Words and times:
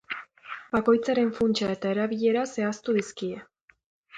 Bakoitzaren 0.75 1.29
funtsa 1.39 1.69
eta 1.75 1.91
erabilera 1.97 2.47
zehaztu 2.57 2.97
dizkie. 2.99 3.47